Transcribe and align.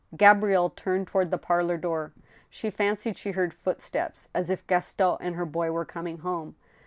Gabrielle 0.17 0.71
turned 0.71 1.07
toward 1.07 1.29
the 1.29 1.37
parlor 1.37 1.77
door. 1.77 2.11
She 2.49 2.71
fancied 2.71 3.19
she 3.19 3.33
heard 3.33 3.53
footsteps, 3.53 4.29
as 4.33 4.49
if 4.49 4.65
Gaston 4.65 5.17
and 5.19 5.35
her 5.35 5.45
boy 5.45 5.71
were 5.71 5.85
coming 5.85 6.17
home. 6.25 6.55